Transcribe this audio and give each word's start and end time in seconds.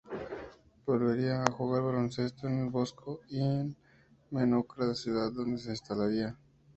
Volvería 0.83 1.43
a 1.43 1.51
jugar 1.51 1.81
al 1.81 1.85
baloncesto 1.85 2.47
en 2.47 2.61
El 2.63 2.69
Bosco 2.71 3.19
en 3.29 3.75
Menorca, 4.31 4.95
ciudad 4.95 5.31
donde 5.31 5.59
se 5.59 5.69
instalaría. 5.69 6.35